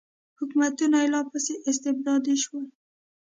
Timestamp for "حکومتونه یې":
0.39-1.07